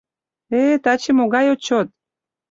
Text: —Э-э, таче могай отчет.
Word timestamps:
—Э-э, 0.59 0.75
таче 0.83 1.11
могай 1.17 1.45
отчет. 1.53 1.87